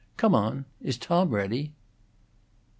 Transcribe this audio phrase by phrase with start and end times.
[0.17, 0.65] "Come on!
[0.81, 1.71] Is Tom ready?" IX.